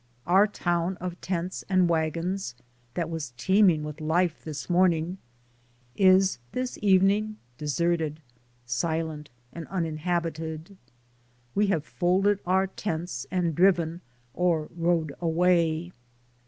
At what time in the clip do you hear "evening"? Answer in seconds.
6.81-7.37